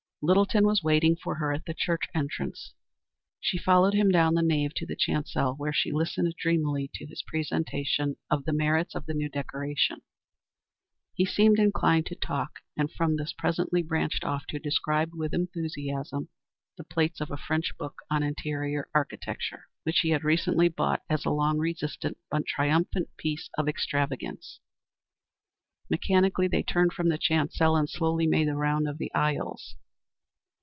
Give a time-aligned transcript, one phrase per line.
[0.23, 2.75] Littleton was waiting for her at the church entrance.
[3.39, 7.23] She followed him down the nave to the chancel where she listened dreamily to his
[7.25, 10.01] presentation of the merits of the new decoration.
[11.15, 16.29] He seemed inclined to talk, and from this presently branched off to describe with enthusiasm
[16.77, 21.25] the plates of a French book on interior architecture, which he had recently bought as
[21.25, 24.59] a long resisted but triumphant piece of extravagance.
[25.89, 29.77] Mechanically, they turned from the chancel and slowly made the round of the aisles.